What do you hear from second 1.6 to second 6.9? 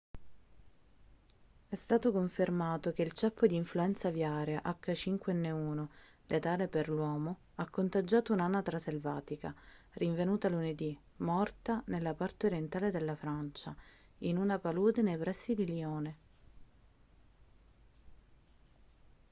è stato confermato che il ceppo di influenza aviaria h5n1 letale per